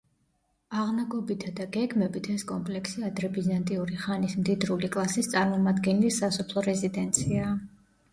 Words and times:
აღნაგობითა 0.83 1.49
და 1.57 1.65
გეგმებით 1.75 2.29
ეს 2.35 2.45
კომპლექსი 2.51 3.03
ადრებიზანტიური 3.09 3.99
ხანის 4.05 4.33
მდიდრული 4.39 4.89
კლასის 4.95 5.29
წარმომადგენლის 5.35 6.17
სასოფლო 6.23 6.65
რეზიდენციაა. 6.69 7.53